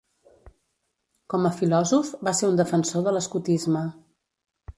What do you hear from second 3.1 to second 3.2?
de